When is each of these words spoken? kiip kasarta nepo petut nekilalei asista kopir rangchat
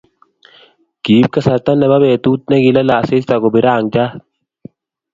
kiip 1.03 1.27
kasarta 1.35 1.71
nepo 1.75 1.97
petut 2.03 2.41
nekilalei 2.51 2.99
asista 3.01 3.35
kopir 3.41 3.63
rangchat 3.67 4.11